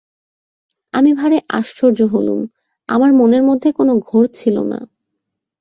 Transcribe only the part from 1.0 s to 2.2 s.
ভারি আশ্চর্য